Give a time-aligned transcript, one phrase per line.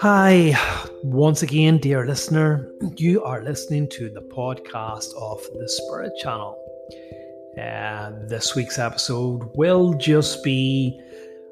[0.00, 0.58] Hi,
[1.02, 2.72] once again, dear listener.
[2.96, 6.56] You are listening to the podcast of the Spirit Channel.
[7.60, 10.98] Uh, this week's episode will just be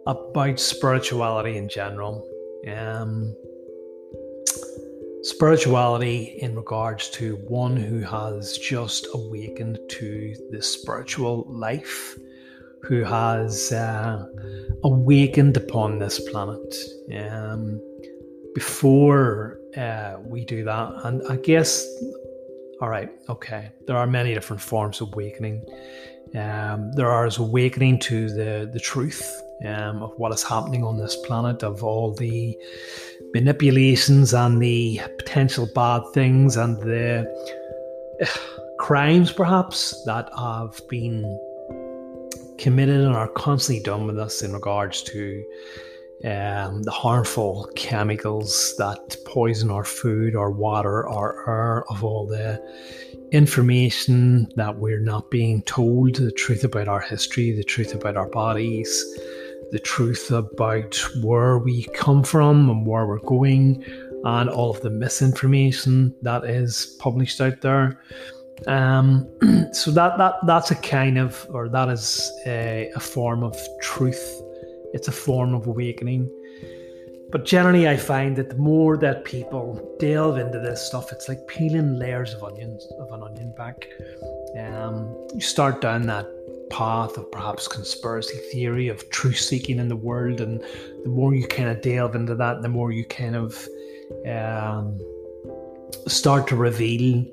[0.07, 2.27] about spirituality in general.
[2.67, 3.37] Um,
[5.25, 12.17] spirituality in regards to one who has just awakened to the spiritual life,
[12.81, 14.25] who has uh,
[14.85, 16.75] awakened upon this planet.
[17.15, 17.83] Um,
[18.59, 21.71] before uh, we do that, and I guess,
[22.81, 25.65] all right, okay, there are many different forms of awakening.
[26.35, 29.23] Um, there are awakening to the the truth
[29.65, 32.59] um, of what is happening on this planet, of all the
[33.33, 37.07] manipulations and the potential bad things and the
[38.21, 38.27] uh,
[38.81, 41.17] crimes, perhaps that have been
[42.59, 45.45] committed and are constantly done with us in regards to
[46.25, 52.61] um, the harmful chemicals that poison our food, our water, our air, of all the
[53.31, 58.29] information that we're not being told, the truth about our history, the truth about our
[58.29, 58.89] bodies,
[59.71, 63.85] the truth about where we come from and where we're going,
[64.25, 68.03] and all of the misinformation that is published out there.
[68.67, 69.29] Um,
[69.73, 74.43] so that that that's a kind of, or that is a, a form of truth
[74.93, 76.31] it's a form of awakening.
[77.31, 81.47] But generally, I find that the more that people delve into this stuff, it's like
[81.47, 83.87] peeling layers of onions of an onion back.
[84.59, 86.27] Um, you start down that
[86.71, 90.61] path of perhaps conspiracy theory of truth seeking in the world, and
[91.05, 93.69] the more you kind of delve into that, the more you kind of
[94.27, 94.99] um,
[96.07, 97.27] start to reveal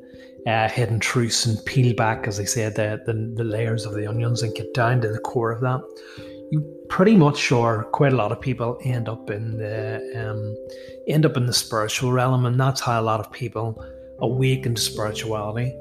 [0.45, 4.07] uh, hidden truths and peel back, as I said, the, the the layers of the
[4.07, 5.81] onions and get down to the core of that
[6.51, 10.55] you pretty much sure quite a lot of people end up in the um,
[11.09, 13.85] end up in the spiritual realm, and that's how a lot of people
[14.19, 15.75] awaken to spirituality.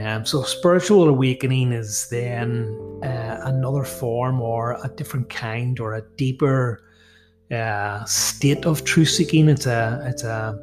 [0.00, 2.68] Um, so spiritual awakening is then
[3.02, 6.84] uh, another form or a different kind or a deeper
[7.50, 9.48] uh, state of truth seeking.
[9.48, 10.56] It's a it's a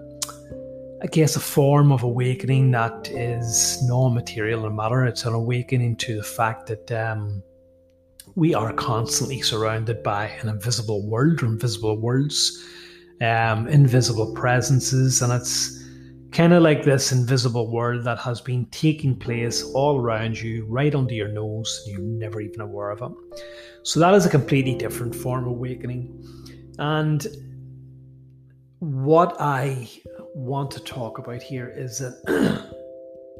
[1.04, 5.04] I guess a form of awakening that is non-material in matter.
[5.04, 7.44] It's an awakening to the fact that um,
[8.36, 12.64] we are constantly surrounded by an invisible world or invisible worlds,
[13.22, 15.82] um, invisible presences, and it's
[16.32, 20.94] kind of like this invisible world that has been taking place all around you, right
[20.94, 23.42] under your nose, and you're never even aware of it.
[23.84, 26.22] So that is a completely different form of awakening.
[26.78, 27.26] And
[28.80, 29.90] what I
[30.34, 32.70] want to talk about here is that,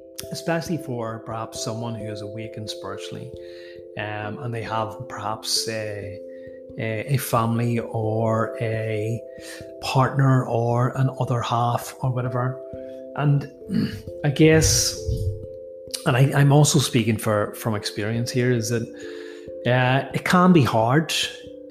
[0.32, 3.30] especially for perhaps someone who has awakened spiritually,
[3.98, 6.20] um, and they have perhaps a,
[6.78, 9.22] a, family or a
[9.82, 12.60] partner or an other half or whatever.
[13.16, 13.50] And
[14.26, 15.00] I guess,
[16.06, 18.84] and I, am also speaking for from experience here, is that
[19.66, 21.14] uh, it can be hard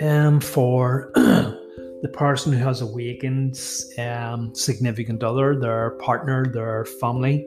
[0.00, 3.60] um, for the person who has awakened
[3.98, 7.46] um, significant other, their partner, their family.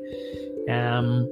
[0.69, 1.27] Um,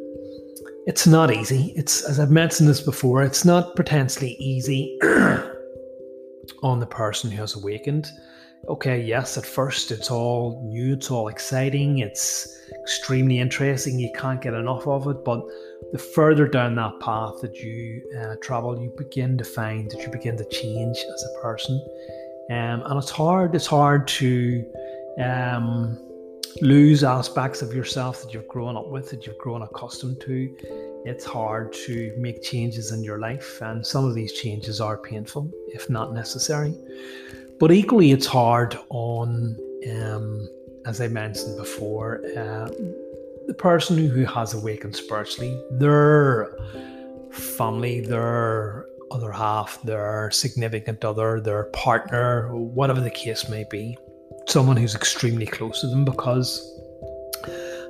[0.85, 1.73] it's not easy.
[1.75, 4.97] It's as I've mentioned this before, it's not potentially easy
[6.63, 8.07] on the person who has awakened.
[8.67, 12.47] Okay, yes, at first it's all new, it's all exciting, it's
[12.81, 15.43] extremely interesting, you can't get enough of it, but
[15.91, 20.09] the further down that path that you uh, travel, you begin to find that you
[20.09, 21.75] begin to change as a person.
[22.49, 24.65] Um, and it's hard, it's hard to
[25.19, 26.04] um,
[26.61, 30.55] lose aspects of yourself that you've grown up with, that you've grown accustomed to.
[31.05, 35.51] It's hard to make changes in your life, and some of these changes are painful,
[35.67, 36.73] if not necessary.
[37.59, 39.57] But equally, it's hard on,
[39.91, 40.49] um,
[40.85, 42.69] as I mentioned before, uh,
[43.47, 46.57] the person who has awakened spiritually, their
[47.31, 53.97] family, their other half, their significant other, their partner, whatever the case may be
[54.55, 56.49] someone who's extremely close to them because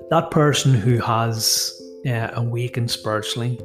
[0.10, 3.60] that person who has uh, awakened spiritually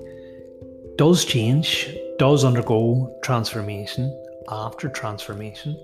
[0.96, 1.88] does change,
[2.18, 4.04] does undergo transformation
[4.50, 5.74] after transformation.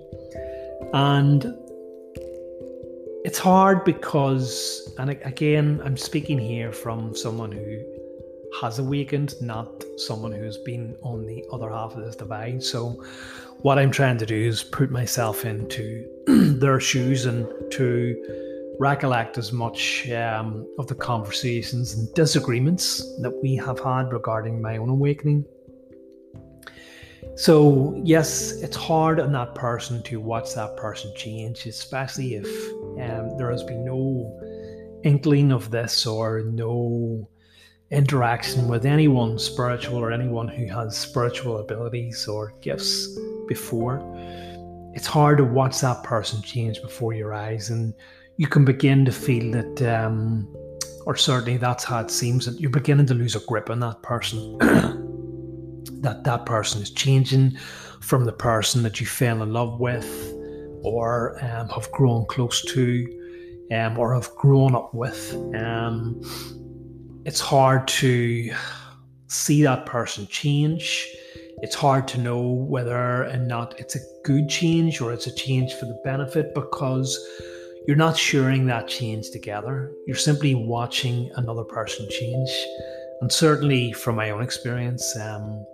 [0.93, 1.43] And
[3.25, 7.79] it's hard because, and again, I'm speaking here from someone who
[8.61, 12.61] has awakened, not someone who's been on the other half of this divide.
[12.61, 13.03] So,
[13.61, 19.51] what I'm trying to do is put myself into their shoes and to recollect as
[19.51, 25.43] much um, of the conversations and disagreements that we have had regarding my own awakening.
[27.35, 32.47] So, yes, it's hard on that person to watch that person change, especially if
[33.01, 37.27] um, there has been no inkling of this or no
[37.89, 43.07] interaction with anyone spiritual or anyone who has spiritual abilities or gifts
[43.47, 44.01] before.
[44.93, 47.93] It's hard to watch that person change before your eyes, and
[48.37, 50.47] you can begin to feel that, um,
[51.05, 54.01] or certainly that's how it seems, that you're beginning to lose a grip on that
[54.01, 54.57] person.
[56.01, 57.57] that that person is changing
[58.01, 60.33] from the person that you fell in love with
[60.83, 63.05] or um, have grown close to
[63.71, 65.33] um, or have grown up with.
[65.55, 66.21] Um,
[67.25, 68.53] it's hard to
[69.27, 71.07] see that person change.
[71.63, 75.73] It's hard to know whether or not it's a good change or it's a change
[75.73, 77.17] for the benefit because
[77.87, 79.91] you're not sharing that change together.
[80.05, 82.51] You're simply watching another person change.
[83.21, 85.65] And certainly, from my own experience, um,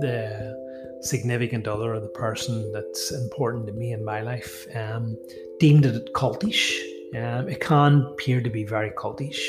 [0.00, 0.56] the
[1.00, 5.16] significant other or the person that's important to me in my life um,
[5.58, 6.78] deemed it cultish.
[7.16, 9.40] Um, it can appear to be very cultish.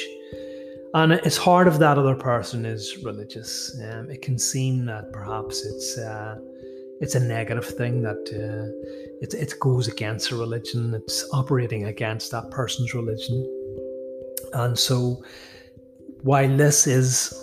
[0.94, 3.80] And it's hard if that other person is religious.
[3.84, 6.38] Um, it can seem that perhaps it's uh,
[7.00, 8.68] it's a negative thing that uh,
[9.22, 10.94] it, it goes against a religion.
[10.96, 13.46] It's operating against that person's religion.
[14.54, 15.24] And so,
[16.24, 17.34] while this is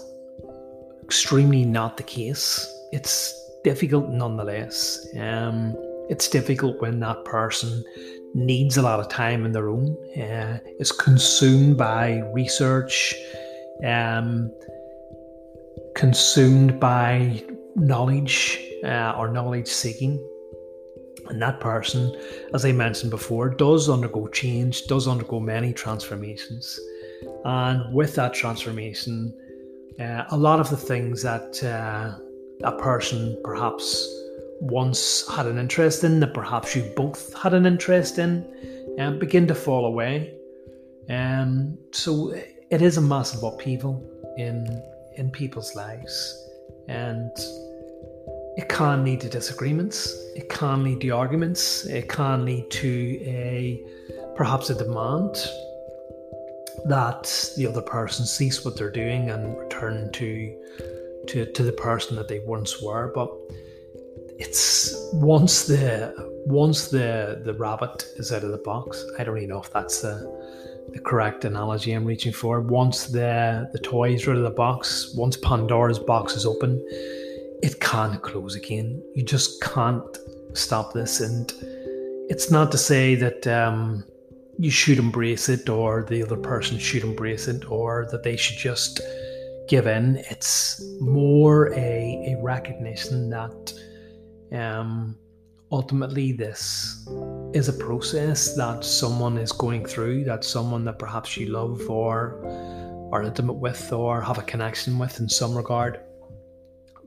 [1.07, 2.67] extremely not the case.
[2.91, 3.33] It's
[3.63, 5.07] difficult nonetheless.
[5.17, 5.77] Um,
[6.09, 7.85] it's difficult when that person
[8.35, 13.15] needs a lot of time in their own, uh, is consumed by research,
[13.85, 14.51] um,
[15.95, 17.43] consumed by
[17.77, 20.23] knowledge uh, or knowledge seeking.
[21.29, 22.15] And that person,
[22.55, 26.79] as I mentioned before, does undergo change, does undergo many transformations.
[27.45, 29.35] And with that transformation,
[29.99, 32.19] uh, a lot of the things that uh,
[32.63, 34.09] a person perhaps
[34.61, 39.47] once had an interest in, that perhaps you both had an interest in, um, begin
[39.47, 40.35] to fall away.
[41.09, 42.35] Um, so
[42.71, 44.03] it is a massive upheaval
[44.37, 44.83] in
[45.17, 46.49] in people's lives,
[46.89, 47.31] and
[48.57, 50.15] it can lead to disagreements.
[50.35, 51.87] It can lead to arguments.
[51.87, 53.83] It can lead to a
[54.35, 55.37] perhaps a demand
[56.87, 60.57] that the other person cease what they're doing and return to
[61.29, 63.13] to to the person that they once were.
[63.15, 63.31] But
[64.39, 66.15] it's once the
[66.47, 69.05] once the the rabbit is out of the box.
[69.19, 70.17] I don't even know if that's the
[70.93, 72.61] the correct analogy I'm reaching for.
[72.61, 76.85] Once the the toys are out of the box, once Pandora's box is open,
[77.63, 79.03] it can't close again.
[79.15, 80.19] You just can't
[80.55, 81.21] stop this.
[81.21, 81.53] And
[82.29, 84.05] it's not to say that um,
[84.59, 88.57] you should embrace it or the other person should embrace it or that they should
[88.57, 89.01] just
[89.69, 90.17] give in.
[90.31, 93.73] It's more a, a recognition that
[94.53, 95.17] um,
[95.73, 97.07] ultimately this
[97.53, 102.41] is a process that someone is going through, that someone that perhaps you love or
[103.13, 106.01] are intimate with or have a connection with in some regard.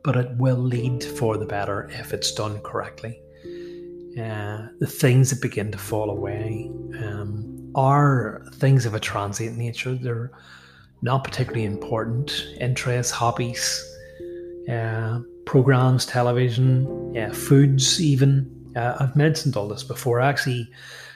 [0.04, 3.22] But it will lead for the better if it's done correctly.
[4.18, 6.70] Uh, the things that begin to fall away
[7.04, 9.94] um, are things of a transient nature.
[9.94, 10.32] They're
[11.02, 12.48] not particularly important.
[12.60, 13.86] Interests, hobbies,
[14.70, 15.20] uh,
[15.50, 18.32] programs, television, yeah, foods, even.
[18.76, 20.22] Uh, I've mentioned all this before.
[20.22, 20.70] I actually,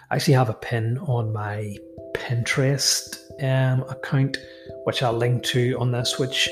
[0.10, 1.78] I actually have a pin on my
[2.16, 4.38] Pinterest um, account,
[4.86, 6.50] which I'll link to on this, which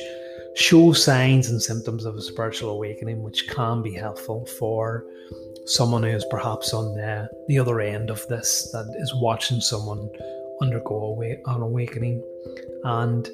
[0.56, 5.04] shows signs and symptoms of a spiritual awakening, which can be helpful for
[5.66, 10.08] someone who is perhaps on the, the other end of this, that is watching someone
[10.62, 12.24] undergo an awakening.
[12.84, 13.28] And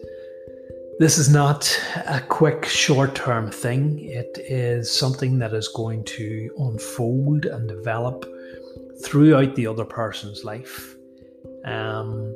[1.00, 4.00] this is not a quick, short term thing.
[4.00, 8.26] It is something that is going to unfold and develop
[9.04, 10.96] throughout the other person's life.
[11.66, 12.36] Um,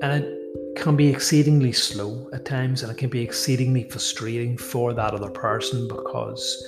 [0.00, 4.92] and it can be exceedingly slow at times, and it can be exceedingly frustrating for
[4.94, 6.64] that other person because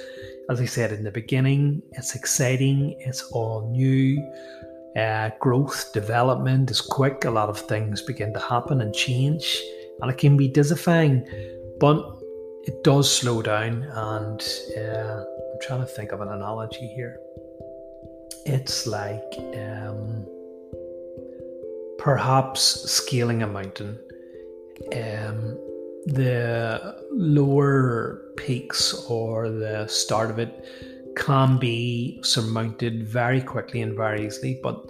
[0.51, 4.23] as I said in the beginning, it's exciting, it's all new.
[4.97, 7.25] Uh, growth, development is quick.
[7.25, 9.61] A lot of things begin to happen and change,
[10.01, 11.27] and it can be disifying,
[11.79, 12.03] but
[12.65, 13.83] it does slow down.
[13.83, 14.43] And
[14.77, 17.19] uh, I'm trying to think of an analogy here.
[18.47, 20.27] It's like um,
[21.99, 23.99] perhaps scaling a mountain.
[24.93, 25.59] Um,
[26.07, 30.65] the lower peaks or the start of it
[31.17, 34.85] can be surmounted very quickly and very easily, but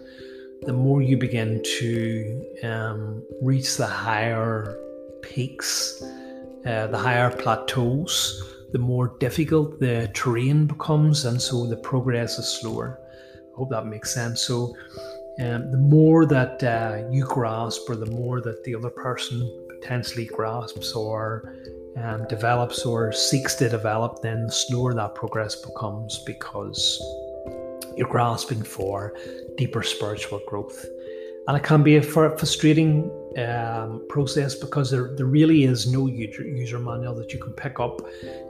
[0.63, 4.77] the more you begin to um, reach the higher
[5.25, 6.03] peaks,
[6.67, 12.49] uh, the higher plateaus, the more difficult the terrain becomes, and so the progress is
[12.49, 12.99] slower.
[13.53, 14.43] I hope that makes sense.
[14.43, 14.77] So,
[15.41, 19.39] um, the more that uh, you grasp, or the more that the other person
[19.81, 21.55] potentially grasps or
[21.97, 27.01] um, develops or seeks to develop, then the slower that progress becomes because
[27.97, 29.15] you're grasping for
[29.57, 30.85] deeper spiritual growth.
[31.47, 36.43] And it can be a frustrating um, process because there, there really is no user,
[36.43, 38.01] user manual that you can pick up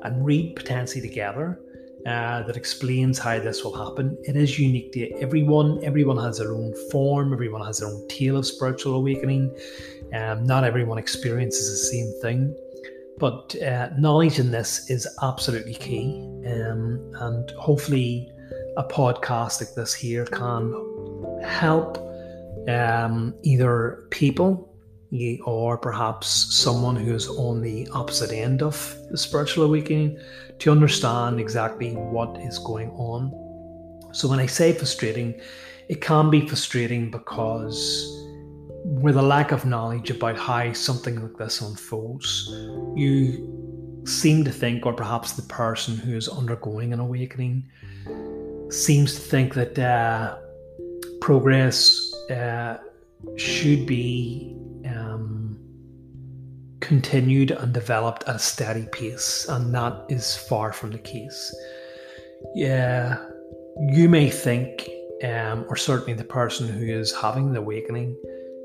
[0.03, 1.61] and read potentially together
[2.07, 4.17] uh, that explains how this will happen.
[4.25, 5.83] It is unique to everyone.
[5.83, 9.57] Everyone has their own form, everyone has their own tale of spiritual awakening.
[10.13, 12.55] Um, not everyone experiences the same thing.
[13.19, 16.21] But uh, knowledge in this is absolutely key.
[16.47, 18.31] Um, and hopefully,
[18.77, 20.75] a podcast like this here can
[21.43, 21.97] help
[22.69, 24.71] um, either people
[25.45, 30.19] or perhaps someone who is on the opposite end of the spiritual awakening
[30.59, 33.31] to understand exactly what is going on.
[34.13, 35.41] So, when I say frustrating,
[35.89, 38.11] it can be frustrating because
[38.85, 42.49] with a lack of knowledge about how something like this unfolds,
[42.95, 47.69] you seem to think, or perhaps the person who is undergoing an awakening
[48.71, 50.37] seems to think that uh,
[51.21, 52.77] progress uh,
[53.37, 55.59] should be um,
[56.81, 61.55] continued and developed at a steady pace, and that is far from the case.
[62.55, 63.19] Yeah,
[63.89, 64.89] you may think,
[65.23, 68.17] um, or certainly the person who is having the awakening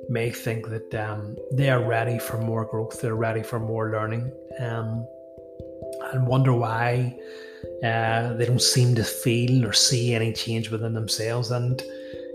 [0.09, 4.31] may think that um, they are ready for more growth, they're ready for more learning,
[4.59, 5.05] um,
[6.11, 7.15] and wonder why
[7.83, 11.51] uh, they don't seem to feel or see any change within themselves.
[11.51, 11.81] And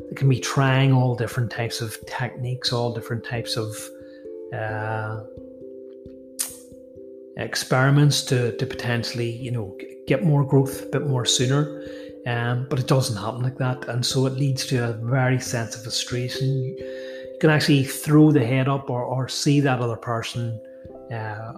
[0.09, 3.77] they can be trying all different types of techniques, all different types of
[4.55, 5.21] uh,
[7.37, 11.83] experiments to, to potentially, you know, get more growth a bit more sooner.
[12.27, 13.87] Um, but it doesn't happen like that.
[13.89, 16.49] And so it leads to a very sense of frustration.
[16.49, 20.59] You can actually throw the head up or, or see that other person
[21.13, 21.53] uh,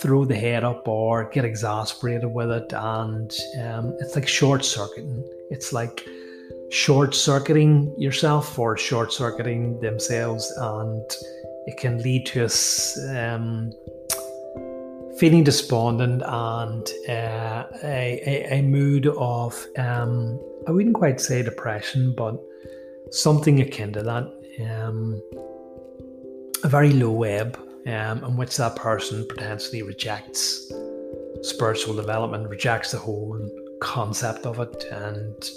[0.00, 2.72] throw the head up or get exasperated with it.
[2.74, 5.24] And um, it's like short circuiting.
[5.50, 6.06] It's like
[6.70, 11.10] short circuiting yourself or short circuiting themselves, and
[11.66, 13.72] it can lead to us um,
[15.18, 22.14] feeling despondent and uh, a, a, a, mood of, um, I wouldn't quite say depression,
[22.16, 22.40] but
[23.10, 24.32] something akin to that.
[24.70, 25.20] Um,
[26.64, 30.70] a very low ebb um, in which that person potentially rejects
[31.42, 33.38] spiritual development, rejects the whole
[33.80, 35.50] concept of it, and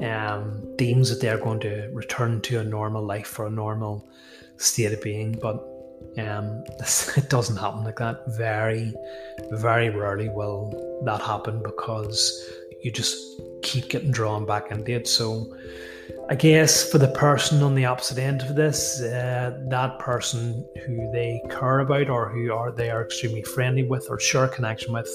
[0.00, 4.08] um, deems that they're going to return to a normal life or a normal
[4.56, 5.38] state of being.
[5.40, 5.56] But
[6.18, 6.64] um,
[7.16, 8.22] it doesn't happen like that.
[8.36, 8.94] Very,
[9.52, 12.50] very rarely will that happen because
[12.82, 13.16] you just
[13.62, 15.08] keep getting drawn back into it.
[15.08, 15.54] So,
[16.30, 21.10] I guess for the person on the opposite end of this, uh, that person who
[21.12, 25.08] they care about or who are they are extremely friendly with or share connection with,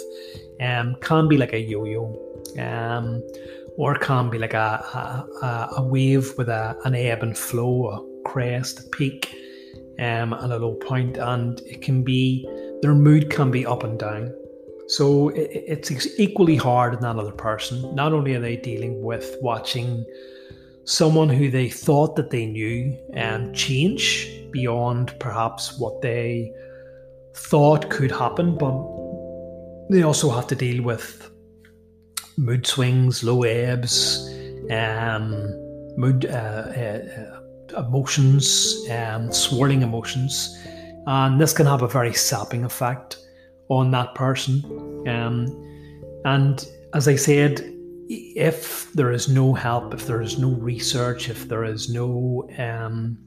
[0.60, 2.20] um, can be like a yo-yo.
[2.60, 3.24] Um,
[3.78, 7.88] or it can be like a, a, a wave with a, an ebb and flow,
[7.88, 9.36] a crest, a peak,
[10.00, 12.48] um, and a low point, and it can be
[12.82, 14.34] their mood can be up and down.
[14.88, 17.96] So it, it's equally hard in that other person.
[17.96, 20.06] Not only are they dealing with watching
[20.86, 26.52] someone who they thought that they knew um, change beyond perhaps what they
[27.34, 28.76] thought could happen, but
[29.90, 31.30] they also have to deal with
[32.38, 34.30] mood swings, low ebbs,
[34.72, 35.32] um,
[35.98, 37.40] mood uh, uh,
[37.78, 40.58] emotions, um, swirling emotions,
[41.08, 43.18] and this can have a very sapping effect
[43.70, 44.64] on that person.
[45.08, 45.48] Um,
[46.26, 47.62] and as I said,
[48.10, 53.18] if there is no help, if there is no research, if there is no um,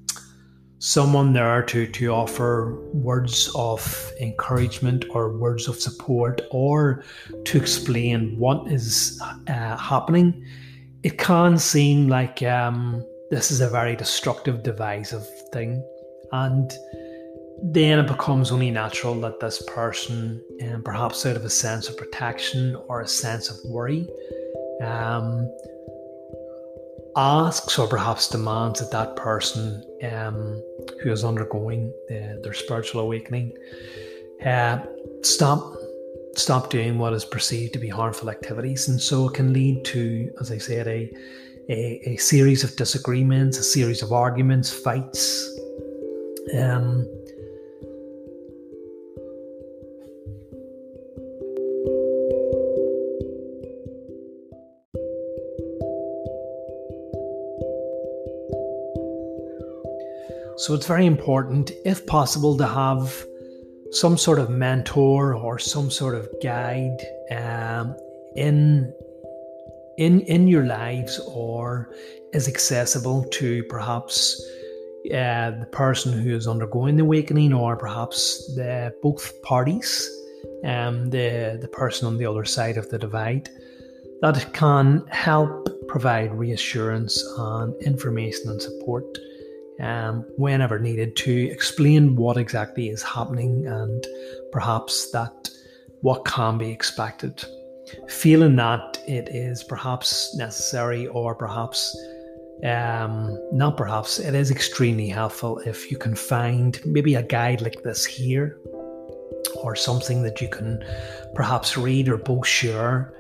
[0.79, 7.03] someone there to, to offer words of encouragement or words of support or
[7.45, 10.45] to explain what is uh, happening,
[11.03, 15.83] it can seem like um, this is a very destructive, divisive thing.
[16.33, 16.71] And
[17.63, 21.97] then it becomes only natural that this person, um, perhaps out of a sense of
[21.97, 24.07] protection or a sense of worry,
[24.83, 25.51] um,
[27.17, 29.83] asks or perhaps demands that that person
[30.13, 30.63] um,
[31.03, 33.53] who is undergoing the, their spiritual awakening
[34.45, 34.79] uh,
[35.23, 35.75] stop
[36.37, 40.31] stop doing what is perceived to be harmful activities, and so it can lead to,
[40.41, 41.11] as I said, a
[41.69, 45.51] a, a series of disagreements, a series of arguments, fights.
[46.57, 47.09] Um,
[60.57, 63.25] So it's very important, if possible, to have
[63.91, 66.99] some sort of mentor or some sort of guide
[67.31, 67.95] um,
[68.35, 68.93] in
[69.99, 71.91] in in your lives or
[72.33, 74.43] is accessible to perhaps
[75.07, 80.11] uh, the person who is undergoing the awakening or perhaps the both parties
[80.65, 83.49] um, the the person on the other side of the divide
[84.21, 89.05] that can help provide reassurance and information and support
[89.81, 94.07] um, whenever needed to explain what exactly is happening and
[94.53, 95.51] perhaps that
[96.01, 97.45] what can be expected.
[98.09, 101.97] Feeling that it is perhaps necessary or perhaps
[102.65, 107.83] um, not perhaps it is extremely helpful if you can find maybe a guide like
[107.83, 108.59] this here
[109.63, 110.83] or something that you can
[111.35, 113.13] perhaps read or both share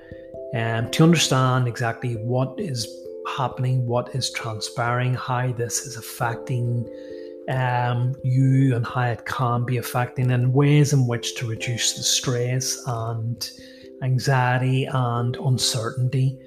[0.54, 2.86] um, to understand exactly what is
[3.26, 6.88] happening, what is transpiring, how this is affecting
[7.48, 12.02] um, you, and how it can be affecting, and ways in which to reduce the
[12.02, 13.50] stress and
[14.02, 16.38] anxiety and uncertainty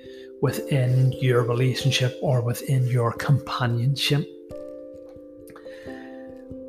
[0.41, 4.25] within your relationship or within your companionship.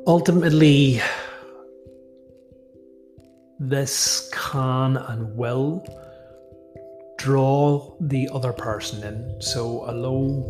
[0.07, 1.01] Ultimately,
[3.59, 5.85] this can and will
[7.21, 9.41] draw the other person in.
[9.41, 10.47] So, although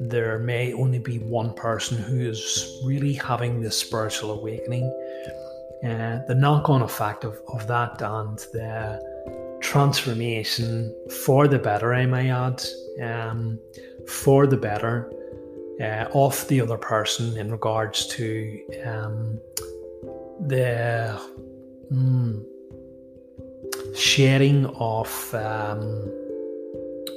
[0.00, 4.84] there may only be one person who is really having this spiritual awakening,
[5.84, 12.06] uh, the knock on effect of, of that and the transformation for the better, I
[12.06, 12.62] may add,
[13.02, 13.58] um,
[14.08, 15.12] for the better
[15.80, 19.38] uh, of the other person in regards to um,
[20.48, 21.20] the.
[21.92, 22.53] Mm,
[23.94, 26.10] sharing of um,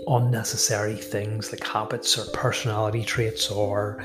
[0.07, 4.03] unnecessary things like habits or personality traits or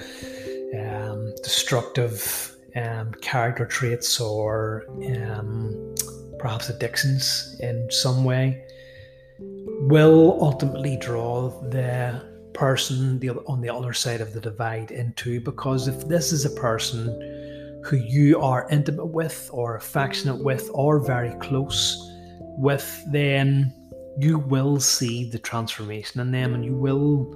[0.79, 4.85] um, destructive um, character traits or
[5.17, 5.95] um,
[6.39, 8.65] perhaps addictions in some way
[9.39, 12.21] will ultimately draw the
[12.55, 16.51] person the, on the other side of the divide into because if this is a
[16.51, 17.07] person
[17.85, 22.12] who you are intimate with or affectionate with or very close
[22.59, 23.73] with then
[24.19, 27.35] you will see the transformation in them and you will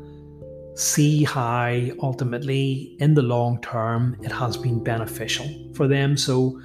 [0.74, 6.16] see how ultimately in the long term it has been beneficial for them.
[6.16, 6.60] So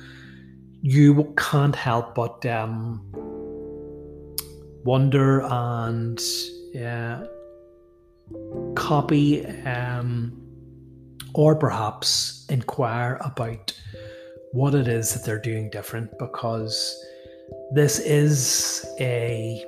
[0.82, 3.02] you can't help but um,
[4.84, 6.22] wonder and
[6.78, 7.26] uh,
[8.76, 10.38] copy um,
[11.34, 13.74] or perhaps inquire about
[14.52, 17.02] what it is that they're doing different because
[17.73, 19.65] this is a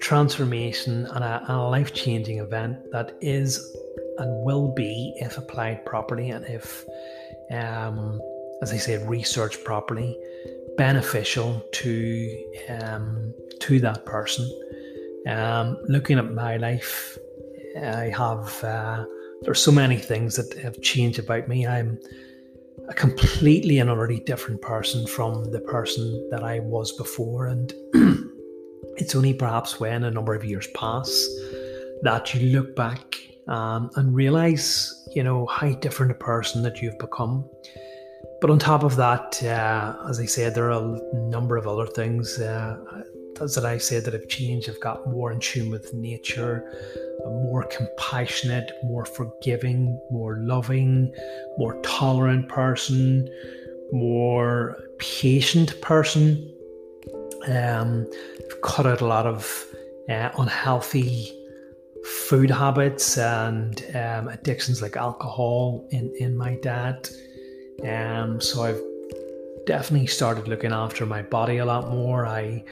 [0.00, 3.76] transformation and a, a life changing event that is
[4.18, 6.84] and will be, if applied properly and if,
[7.50, 8.20] um,
[8.62, 10.16] as I said, researched properly,
[10.76, 14.50] beneficial to um, to that person.
[15.26, 17.18] Um, looking at my life,
[17.76, 19.04] I have uh,
[19.42, 21.66] there's so many things that have changed about me.
[21.66, 21.98] I'm
[22.88, 27.46] a completely and utterly different person from the person that I was before.
[27.46, 27.72] And
[28.96, 31.08] it's only perhaps when a number of years pass
[32.02, 33.16] that you look back
[33.48, 37.48] um, and realize, you know, how different a person that you've become.
[38.40, 41.86] But on top of that, uh, as I said, there are a number of other
[41.86, 42.76] things uh,
[43.38, 44.68] that I said that have changed.
[44.68, 46.64] I've got more in tune with nature
[47.26, 51.12] a more compassionate, more forgiving, more loving,
[51.58, 53.28] more tolerant person,
[53.92, 56.52] more patient person.
[57.48, 58.06] Um,
[58.38, 59.64] I've cut out a lot of
[60.08, 61.32] uh, unhealthy
[62.28, 67.08] food habits and um, addictions like alcohol in, in my dad.
[67.84, 72.26] Um, so I've definitely started looking after my body a lot more.
[72.26, 72.64] I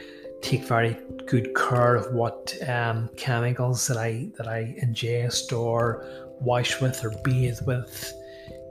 [0.44, 6.04] take very good care of what um, chemicals that I that I ingest or
[6.40, 8.12] wash with or bathe with.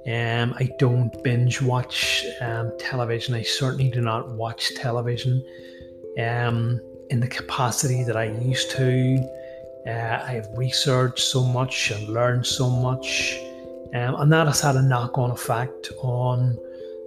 [0.06, 3.34] Um, I don't binge watch um, television.
[3.34, 5.44] I certainly do not watch television
[6.20, 9.18] um, in the capacity that I used to.
[9.88, 13.38] Uh, I have researched so much and learned so much,
[13.96, 16.58] um, and that has had a knock on effect on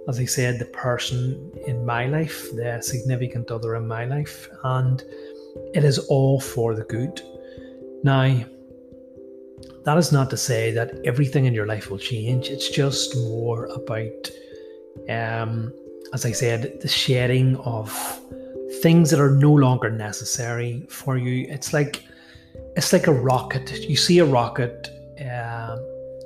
[0.07, 5.03] as I said, the person in my life, the significant other in my life, and
[5.73, 7.21] it is all for the good.
[8.03, 8.43] Now,
[9.83, 12.47] that is not to say that everything in your life will change.
[12.47, 14.31] It's just more about,
[15.09, 15.73] um,
[16.13, 17.91] as I said, the shedding of
[18.81, 21.47] things that are no longer necessary for you.
[21.49, 22.03] It's like
[22.75, 23.71] it's like a rocket.
[23.89, 24.89] You see a rocket.
[25.19, 25.77] Uh,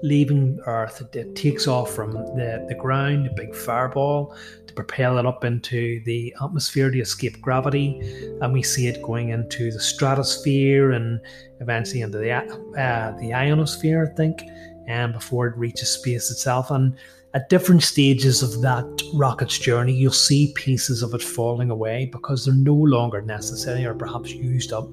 [0.04, 1.02] leaving Earth.
[1.14, 4.36] It, takes off from the, the ground, a big fireball,
[4.68, 8.00] to propel it up into the atmosphere to escape gravity.
[8.42, 11.20] And we see it going into the stratosphere and
[11.60, 14.42] eventually into the, uh, the ionosphere, I think,
[14.88, 16.72] and before it reaches space itself.
[16.72, 16.96] And
[17.34, 22.46] at different stages of that rocket's journey, you'll see pieces of it falling away because
[22.46, 24.90] they're no longer necessary or perhaps used up,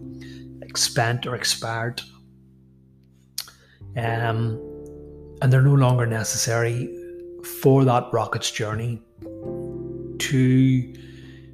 [0.76, 2.00] spent or expired.
[3.96, 4.60] Um,
[5.40, 6.94] and they're no longer necessary
[7.44, 9.00] for that rocket's journey
[10.18, 10.94] to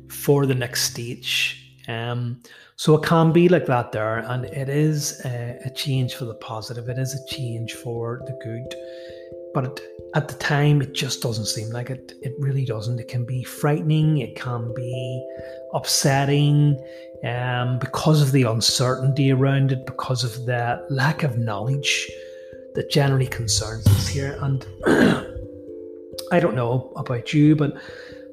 [0.08, 1.60] for the next stage.
[1.88, 2.40] Um,
[2.76, 6.34] so it can be like that there, and it is a, a, change for the
[6.34, 6.88] positive.
[6.88, 8.74] It is a change for the good,
[9.52, 9.80] but it,
[10.14, 12.14] at the time, it just doesn't seem like it.
[12.22, 12.98] It really doesn't.
[12.98, 14.18] It can be frightening.
[14.18, 15.28] It can be
[15.72, 16.80] upsetting,
[17.22, 22.10] um, because of the uncertainty around it, because of the lack of knowledge
[22.74, 24.38] that generally concerns us here.
[24.40, 24.66] And
[26.32, 27.76] I don't know about you, but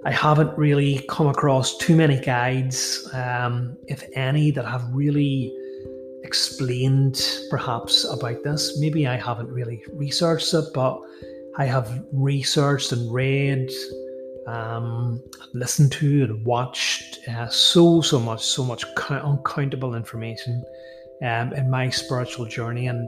[0.04, 5.56] I haven't really come across too many guides, um, if any, that have really
[6.24, 8.80] explained perhaps about this.
[8.80, 11.00] Maybe I haven't really researched it, but
[11.58, 13.70] I have researched and read,
[14.48, 15.22] um,
[15.54, 20.64] listened to, and watched uh, so, so much, so much uncountable information
[21.22, 22.88] um, in my spiritual journey.
[22.88, 23.08] And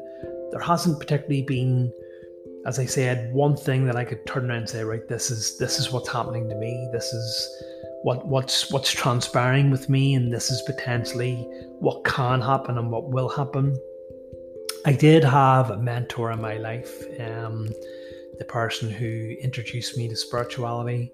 [0.54, 1.92] there hasn't particularly been,
[2.68, 5.58] as I said, one thing that I could turn around and say, right, this is
[5.58, 6.88] this is what's happening to me.
[6.94, 7.64] This is
[8.04, 11.38] what what's what's transpiring with me, and this is potentially
[11.80, 13.76] what can happen and what will happen.
[14.86, 17.68] I did have a mentor in my life, um,
[18.38, 21.12] the person who introduced me to spirituality,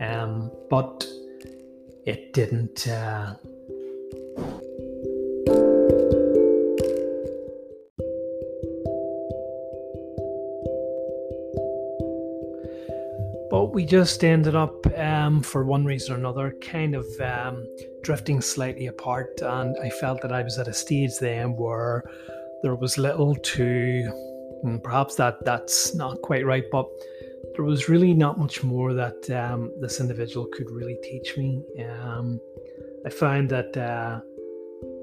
[0.00, 1.06] um, but
[2.06, 2.88] it didn't.
[2.88, 3.34] Uh,
[13.80, 17.66] we just ended up, um, for one reason or another, kind of um,
[18.02, 19.40] drifting slightly apart.
[19.40, 22.04] And I felt that I was at a stage then where
[22.62, 24.02] there was little to,
[24.60, 26.86] hmm, perhaps that that's not quite right, but
[27.54, 31.64] there was really not much more that um, this individual could really teach me.
[31.82, 32.38] Um,
[33.06, 34.20] I found that uh,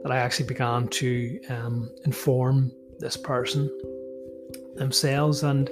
[0.04, 3.76] that I actually began to um, inform this person
[4.76, 5.68] themselves and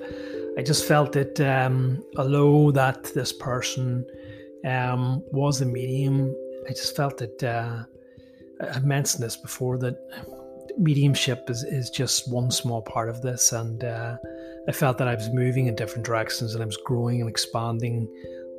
[0.58, 4.06] I just felt that um, although that this person
[4.66, 6.34] um, was a medium,
[6.68, 7.84] I just felt that uh,
[8.62, 9.98] I've mentioned this before that
[10.78, 14.18] mediumship is, is just one small part of this, and uh,
[14.68, 18.08] I felt that I was moving in different directions and I was growing and expanding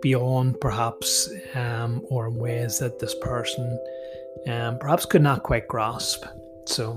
[0.03, 3.79] beyond perhaps um, or in ways that this person
[4.47, 6.25] um, perhaps could not quite grasp.
[6.67, 6.93] So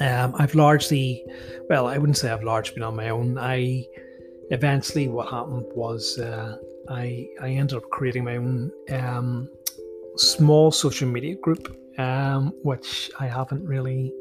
[0.00, 1.24] um, I've largely,
[1.68, 3.38] well, I wouldn't say I've largely been on my own.
[3.38, 3.86] I
[4.50, 6.56] eventually, what happened was uh,
[6.88, 9.48] I I ended up creating my own um,
[10.16, 14.12] small social media group, um, which I haven't really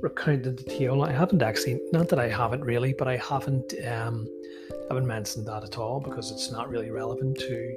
[0.00, 1.02] recounted the detail.
[1.02, 4.26] I haven't actually, not that I haven't really, but I haven't um,
[4.88, 7.76] haven't mentioned that at all because it's not really relevant to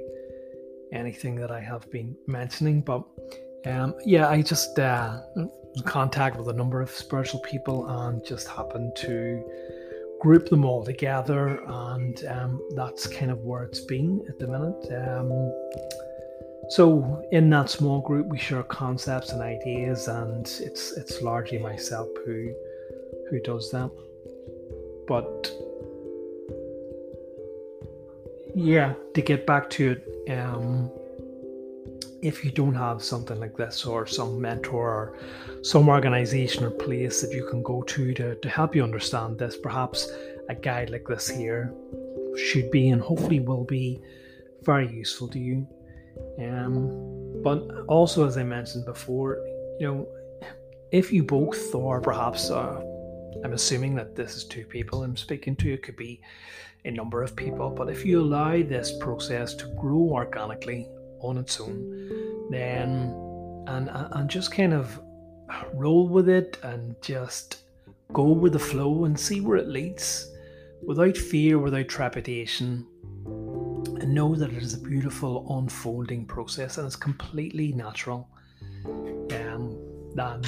[0.92, 2.80] anything that I have been mentioning.
[2.80, 3.02] But
[3.66, 5.20] um, yeah, I just uh,
[5.76, 9.42] in contact with a number of spiritual people and just happened to
[10.20, 14.84] group them all together, and um, that's kind of where it's been at the minute.
[15.08, 15.30] Um,
[16.68, 22.08] so in that small group, we share concepts and ideas, and it's it's largely myself
[22.24, 22.54] who
[23.30, 23.90] who does that.
[25.08, 25.50] But
[28.54, 30.90] yeah, to get back to it, um,
[32.22, 35.18] if you don't have something like this or some mentor or
[35.62, 39.56] some organization or place that you can go to to, to help you understand this,
[39.56, 40.08] perhaps
[40.48, 41.74] a guide like this here
[42.36, 44.00] should be and hopefully will be
[44.62, 45.66] very useful to you.
[46.38, 47.58] Um, but
[47.88, 49.38] also, as I mentioned before,
[49.80, 50.08] you know,
[50.92, 52.80] if you both, or perhaps uh,
[53.44, 56.20] I'm assuming that this is two people I'm speaking to, it could be
[56.84, 60.88] a number of people, but if you allow this process to grow organically
[61.22, 63.14] on its own, then
[63.66, 65.00] and and just kind of
[65.74, 67.62] roll with it and just
[68.12, 70.28] go with the flow and see where it leads
[70.84, 72.86] without fear, without trepidation,
[73.26, 78.28] and know that it is a beautiful unfolding process and it's completely natural.
[78.84, 79.78] Um,
[80.14, 80.42] then,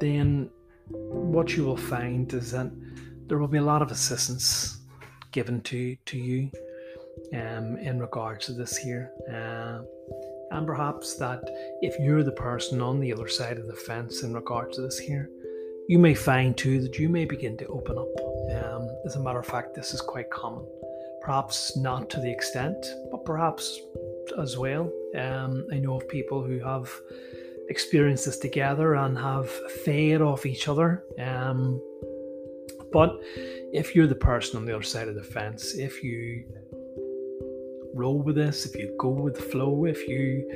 [0.00, 0.50] then
[0.88, 2.70] what you will find is that
[3.26, 4.78] there will be a lot of assistance
[5.30, 6.50] given to to you
[7.34, 9.12] um, in regards to this here.
[9.28, 9.82] Uh,
[10.52, 11.42] and perhaps that
[11.80, 14.98] if you're the person on the other side of the fence in regards to this
[14.98, 15.30] here,
[15.88, 18.08] you may find too that you may begin to open up.
[18.64, 20.64] Um, as a matter of fact, this is quite common.
[21.22, 22.76] Perhaps not to the extent,
[23.10, 23.80] but perhaps
[24.38, 24.90] as well.
[25.16, 26.90] Um, I know of people who have
[27.68, 29.48] experienced this together and have
[29.84, 31.04] fed off each other.
[31.18, 31.80] Um,
[32.92, 33.20] but
[33.72, 36.44] if you're the person on the other side of the fence, if you
[37.94, 40.48] roll with this, if you go with the flow, if you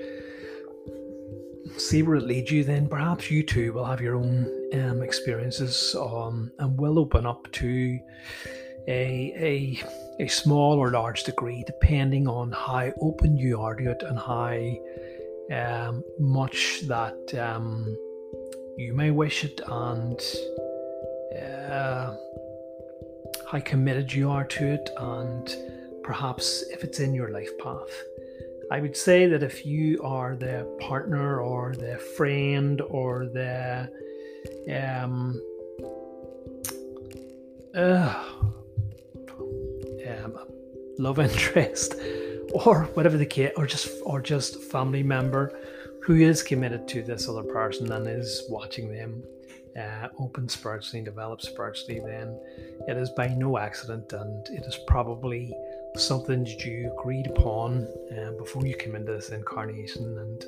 [1.76, 5.96] see where it leads you, then perhaps you too will have your own um, experiences
[5.98, 7.98] um, and will open up to
[8.86, 9.32] a,
[10.18, 14.18] a, a small or large degree, depending on how open you are to it and
[14.18, 14.54] how
[15.52, 17.84] um, much that um,
[18.76, 20.20] you may wish it and
[21.70, 22.14] uh,
[23.50, 25.56] how committed you are to it, and
[26.04, 27.90] perhaps if it's in your life path.
[28.70, 33.90] I would say that if you are the partner or the friend or the
[34.70, 35.40] um,
[37.74, 38.24] uh,
[40.08, 40.38] um,
[40.98, 41.94] love interest
[42.52, 45.58] or whatever the case, or just or just family member
[46.02, 49.22] who is committed to this other person and is watching them
[49.78, 52.38] uh, open spiritually and develop spiritually, then
[52.86, 55.52] it is by no accident and it is probably
[55.96, 60.18] something that you agreed upon uh, before you came into this incarnation.
[60.18, 60.44] And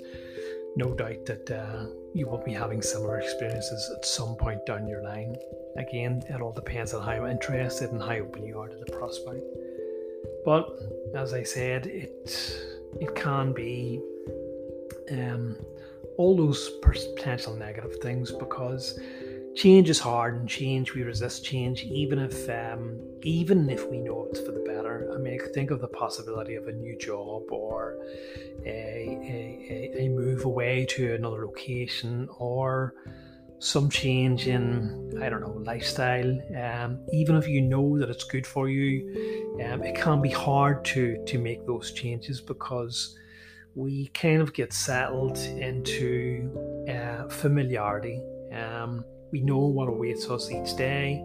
[0.77, 5.03] no doubt that uh, you will be having similar experiences at some point down your
[5.03, 5.37] line.
[5.77, 9.45] Again, it all depends on how interested and how open you are to the prospect.
[10.45, 10.69] But
[11.15, 12.63] as I said, it
[13.01, 14.01] it can be
[15.11, 15.57] um,
[16.17, 18.99] all those potential negative things because
[19.55, 24.27] change is hard and change we resist change even if um, even if we know
[24.31, 24.61] it's for the
[25.15, 27.97] i mean think of the possibility of a new job or
[28.65, 32.95] a, a, a move away to another location or
[33.59, 36.31] some change in i don't know lifestyle
[36.63, 40.85] um, even if you know that it's good for you um, it can be hard
[40.85, 43.17] to to make those changes because
[43.77, 46.51] we kind of get settled into
[46.89, 48.23] uh, familiarity.
[48.51, 51.23] Um, we know what awaits us each day,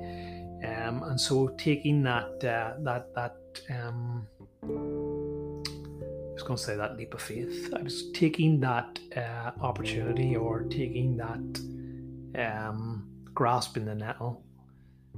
[0.64, 3.38] um, and so taking that uh, that that
[3.70, 4.28] um,
[4.64, 7.74] I was going to say that leap of faith.
[7.76, 11.60] I was taking that uh, opportunity or taking that
[12.40, 14.44] um, grasping the nettle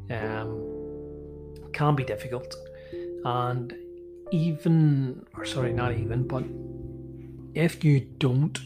[0.10, 2.56] um, can be difficult,
[3.26, 3.76] and
[4.32, 6.44] even or sorry, not even, but
[7.54, 8.60] if you don't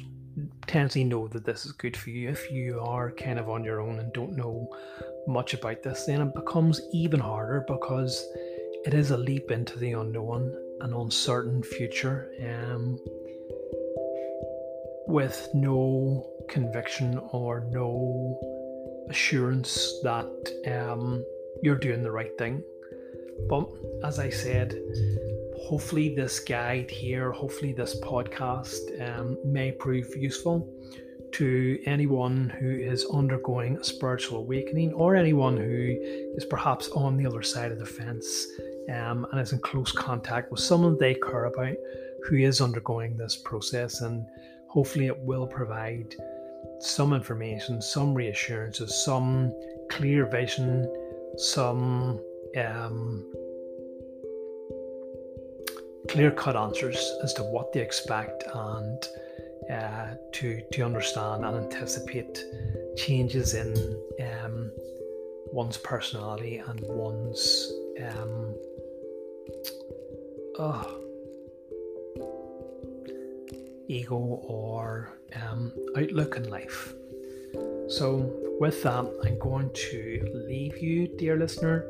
[0.62, 3.82] potentially know that this is good for you, if you are kind of on your
[3.82, 4.70] own and don't know
[5.28, 8.26] much about this, then it becomes even harder because
[8.86, 13.00] it is a leap into the unknown, an uncertain future, um,
[15.08, 18.40] with no conviction or no
[19.10, 20.30] assurance that
[20.68, 21.26] um,
[21.62, 22.64] you're doing the right thing.
[23.50, 23.70] But
[24.04, 24.76] as I said,
[25.68, 30.74] hopefully this guide here, hopefully this podcast um, may prove useful
[31.34, 35.96] to anyone who is undergoing a spiritual awakening or anyone who
[36.36, 38.48] is perhaps on the other side of the fence
[38.94, 41.76] um, and is in close contact with someone they care about
[42.24, 44.02] who is undergoing this process.
[44.02, 44.26] And
[44.68, 46.16] hopefully, it will provide
[46.80, 49.54] some information, some reassurances, some
[49.90, 50.92] clear vision,
[51.38, 52.20] some
[52.58, 53.26] um,
[56.08, 59.08] clear cut answers as to what they expect and
[59.72, 62.44] uh, to, to understand and anticipate
[62.96, 64.72] changes in um,
[65.52, 68.56] one's personality and one's um,
[70.60, 71.02] oh,
[73.88, 76.94] ego or um, outlook in life.
[77.90, 81.86] So, with that, I'm going to leave you, dear listener.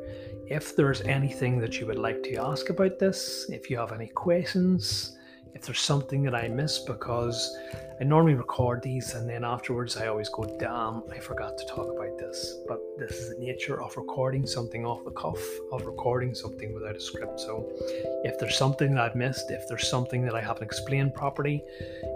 [0.46, 4.08] If there's anything that you would like to ask about this, if you have any
[4.08, 5.17] questions,
[5.58, 7.58] if there's something that I miss because
[8.00, 11.90] I normally record these and then afterwards I always go, damn, I forgot to talk
[11.90, 12.58] about this.
[12.68, 15.42] But this is the nature of recording something off the cuff,
[15.72, 17.40] of recording something without a script.
[17.40, 17.68] So
[18.22, 21.64] if there's something that I've missed, if there's something that I haven't explained properly,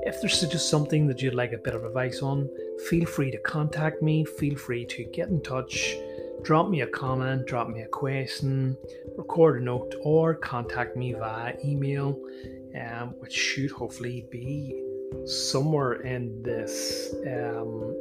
[0.04, 2.48] if there's just something that you'd like a bit of advice on,
[2.88, 5.96] feel free to contact me, feel free to get in touch
[6.42, 8.76] drop me a comment, drop me a question,
[9.16, 12.18] record a note, or contact me via email,
[12.80, 14.82] um, which should hopefully be
[15.26, 17.94] somewhere in this um,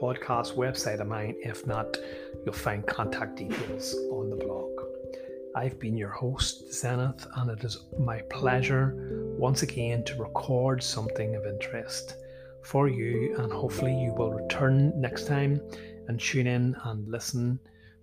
[0.00, 1.36] podcast website of mine.
[1.42, 1.96] If not,
[2.44, 4.70] you'll find contact details on the blog.
[5.56, 8.94] I've been your host, Zenith, and it is my pleasure
[9.36, 12.14] once again to record something of interest
[12.62, 15.60] for you, and hopefully, you will return next time
[16.08, 17.58] and tune in and listen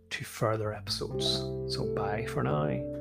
[0.10, 1.26] to further episodes.
[1.74, 2.97] So, bye for now.